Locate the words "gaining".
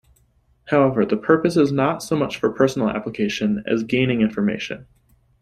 3.83-4.21